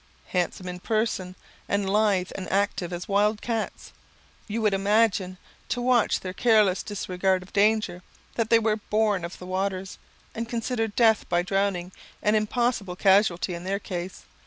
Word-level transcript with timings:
Handsome 0.29 0.67
in 0.67 0.79
person, 0.79 1.35
and 1.69 1.87
lithe 1.87 2.31
and 2.33 2.51
active 2.51 2.91
as 2.91 3.07
wild 3.07 3.39
cats, 3.39 3.93
you 4.47 4.59
would 4.59 4.73
imagine, 4.73 5.37
to 5.69 5.79
watch 5.79 6.21
their 6.21 6.33
careless 6.33 6.81
disregard 6.81 7.43
of 7.43 7.53
danger, 7.53 8.01
that 8.33 8.49
they 8.49 8.57
were 8.57 8.77
born 8.77 9.23
of 9.23 9.37
the 9.37 9.45
waters, 9.45 9.99
and 10.33 10.49
considered 10.49 10.95
death 10.95 11.29
by 11.29 11.43
drowning 11.43 11.91
an 12.23 12.33
impossible 12.33 12.95
casualty 12.95 13.53
in 13.53 13.63
their 13.63 13.77
case. 13.77 14.23